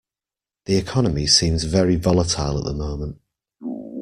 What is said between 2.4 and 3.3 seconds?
at the moment.